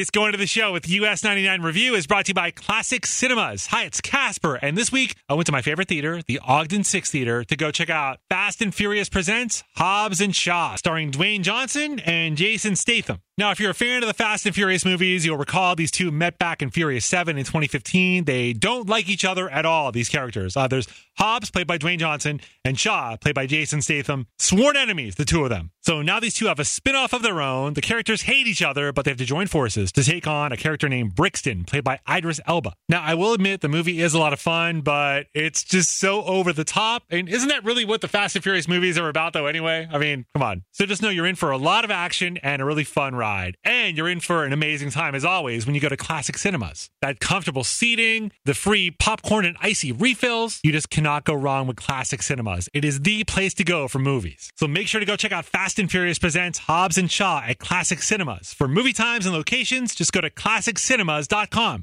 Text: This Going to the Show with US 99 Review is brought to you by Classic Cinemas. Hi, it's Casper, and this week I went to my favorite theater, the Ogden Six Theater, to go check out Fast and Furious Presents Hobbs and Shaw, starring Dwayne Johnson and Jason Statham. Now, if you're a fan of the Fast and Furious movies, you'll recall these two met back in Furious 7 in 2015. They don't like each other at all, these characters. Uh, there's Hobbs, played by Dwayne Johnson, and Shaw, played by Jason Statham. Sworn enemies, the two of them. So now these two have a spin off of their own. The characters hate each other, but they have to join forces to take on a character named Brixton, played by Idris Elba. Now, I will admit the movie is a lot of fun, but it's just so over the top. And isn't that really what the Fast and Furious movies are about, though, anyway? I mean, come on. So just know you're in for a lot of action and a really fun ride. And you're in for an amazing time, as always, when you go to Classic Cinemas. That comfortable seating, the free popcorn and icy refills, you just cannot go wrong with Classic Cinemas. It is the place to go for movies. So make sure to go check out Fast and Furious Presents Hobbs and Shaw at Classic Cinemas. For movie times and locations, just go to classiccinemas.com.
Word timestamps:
This 0.00 0.08
Going 0.08 0.32
to 0.32 0.38
the 0.38 0.46
Show 0.46 0.72
with 0.72 0.88
US 0.88 1.22
99 1.22 1.60
Review 1.60 1.94
is 1.94 2.06
brought 2.06 2.24
to 2.24 2.30
you 2.30 2.34
by 2.34 2.50
Classic 2.50 3.04
Cinemas. 3.04 3.66
Hi, 3.66 3.84
it's 3.84 4.00
Casper, 4.00 4.54
and 4.54 4.74
this 4.74 4.90
week 4.90 5.14
I 5.28 5.34
went 5.34 5.44
to 5.44 5.52
my 5.52 5.60
favorite 5.60 5.88
theater, 5.88 6.22
the 6.26 6.40
Ogden 6.42 6.84
Six 6.84 7.10
Theater, 7.10 7.44
to 7.44 7.54
go 7.54 7.70
check 7.70 7.90
out 7.90 8.18
Fast 8.30 8.62
and 8.62 8.74
Furious 8.74 9.10
Presents 9.10 9.62
Hobbs 9.76 10.22
and 10.22 10.34
Shaw, 10.34 10.76
starring 10.76 11.12
Dwayne 11.12 11.42
Johnson 11.42 12.00
and 12.00 12.38
Jason 12.38 12.76
Statham. 12.76 13.20
Now, 13.40 13.52
if 13.52 13.58
you're 13.58 13.70
a 13.70 13.74
fan 13.74 14.02
of 14.02 14.06
the 14.06 14.12
Fast 14.12 14.44
and 14.44 14.54
Furious 14.54 14.84
movies, 14.84 15.24
you'll 15.24 15.38
recall 15.38 15.74
these 15.74 15.90
two 15.90 16.10
met 16.10 16.38
back 16.38 16.60
in 16.60 16.68
Furious 16.68 17.06
7 17.06 17.38
in 17.38 17.44
2015. 17.46 18.26
They 18.26 18.52
don't 18.52 18.86
like 18.86 19.08
each 19.08 19.24
other 19.24 19.48
at 19.48 19.64
all, 19.64 19.90
these 19.92 20.10
characters. 20.10 20.58
Uh, 20.58 20.68
there's 20.68 20.86
Hobbs, 21.16 21.50
played 21.50 21.66
by 21.66 21.78
Dwayne 21.78 21.98
Johnson, 21.98 22.42
and 22.66 22.78
Shaw, 22.78 23.16
played 23.16 23.34
by 23.34 23.46
Jason 23.46 23.80
Statham. 23.80 24.26
Sworn 24.38 24.76
enemies, 24.76 25.14
the 25.14 25.24
two 25.24 25.42
of 25.42 25.48
them. 25.48 25.70
So 25.80 26.02
now 26.02 26.20
these 26.20 26.34
two 26.34 26.46
have 26.46 26.58
a 26.58 26.66
spin 26.66 26.94
off 26.94 27.14
of 27.14 27.22
their 27.22 27.40
own. 27.40 27.72
The 27.72 27.80
characters 27.80 28.22
hate 28.22 28.46
each 28.46 28.62
other, 28.62 28.92
but 28.92 29.06
they 29.06 29.10
have 29.10 29.18
to 29.18 29.24
join 29.24 29.46
forces 29.46 29.90
to 29.92 30.04
take 30.04 30.26
on 30.26 30.52
a 30.52 30.56
character 30.58 30.90
named 30.90 31.14
Brixton, 31.14 31.64
played 31.64 31.84
by 31.84 31.98
Idris 32.08 32.40
Elba. 32.46 32.74
Now, 32.90 33.00
I 33.00 33.14
will 33.14 33.32
admit 33.32 33.62
the 33.62 33.68
movie 33.68 34.02
is 34.02 34.12
a 34.12 34.18
lot 34.18 34.34
of 34.34 34.40
fun, 34.40 34.82
but 34.82 35.28
it's 35.32 35.64
just 35.64 35.96
so 35.98 36.22
over 36.24 36.52
the 36.52 36.64
top. 36.64 37.04
And 37.08 37.26
isn't 37.26 37.48
that 37.48 37.64
really 37.64 37.86
what 37.86 38.02
the 38.02 38.08
Fast 38.08 38.36
and 38.36 38.42
Furious 38.42 38.68
movies 38.68 38.98
are 38.98 39.08
about, 39.08 39.32
though, 39.32 39.46
anyway? 39.46 39.88
I 39.90 39.96
mean, 39.96 40.26
come 40.34 40.42
on. 40.42 40.64
So 40.72 40.84
just 40.84 41.00
know 41.00 41.08
you're 41.08 41.26
in 41.26 41.36
for 41.36 41.50
a 41.50 41.58
lot 41.58 41.86
of 41.86 41.90
action 41.90 42.36
and 42.42 42.60
a 42.60 42.66
really 42.66 42.84
fun 42.84 43.14
ride. 43.14 43.29
And 43.64 43.96
you're 43.96 44.08
in 44.08 44.20
for 44.20 44.44
an 44.44 44.52
amazing 44.52 44.90
time, 44.90 45.14
as 45.14 45.24
always, 45.24 45.66
when 45.66 45.74
you 45.74 45.80
go 45.80 45.88
to 45.88 45.96
Classic 45.96 46.36
Cinemas. 46.36 46.90
That 47.00 47.20
comfortable 47.20 47.64
seating, 47.64 48.32
the 48.44 48.54
free 48.54 48.90
popcorn 48.90 49.44
and 49.44 49.56
icy 49.60 49.92
refills, 49.92 50.60
you 50.62 50.72
just 50.72 50.90
cannot 50.90 51.24
go 51.24 51.34
wrong 51.34 51.66
with 51.66 51.76
Classic 51.76 52.22
Cinemas. 52.22 52.68
It 52.74 52.84
is 52.84 53.00
the 53.00 53.24
place 53.24 53.54
to 53.54 53.64
go 53.64 53.88
for 53.88 53.98
movies. 53.98 54.50
So 54.56 54.66
make 54.66 54.88
sure 54.88 55.00
to 55.00 55.06
go 55.06 55.16
check 55.16 55.32
out 55.32 55.44
Fast 55.44 55.78
and 55.78 55.90
Furious 55.90 56.18
Presents 56.18 56.58
Hobbs 56.58 56.98
and 56.98 57.10
Shaw 57.10 57.42
at 57.46 57.58
Classic 57.58 58.02
Cinemas. 58.02 58.52
For 58.52 58.66
movie 58.66 58.92
times 58.92 59.26
and 59.26 59.34
locations, 59.34 59.94
just 59.94 60.12
go 60.12 60.20
to 60.20 60.30
classiccinemas.com. 60.30 61.78